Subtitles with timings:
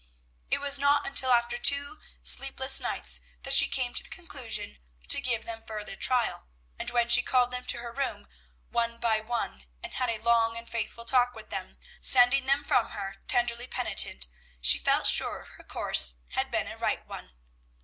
[0.49, 5.21] It was not until after two sleepless nights that she came to the conclusion to
[5.21, 6.47] give them further trial;
[6.79, 8.27] and when she called them to her room,
[8.71, 12.89] one by one, and had a long and faithful talk with them, sending them from
[12.89, 14.25] her tenderly penitent,
[14.59, 17.35] she felt sure her course had been a right one.